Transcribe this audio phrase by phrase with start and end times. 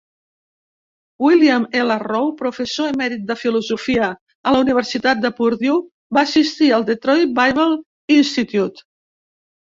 [1.25, 1.97] William L.
[2.03, 5.77] Rowe, professor emèrit de Filosofia a la Universitat de Purdue,
[6.19, 7.71] va assistir al Detroit Bible
[8.19, 8.89] Institute.